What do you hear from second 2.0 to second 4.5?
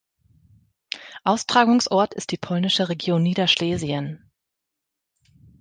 ist die polnische Region Niederschlesien.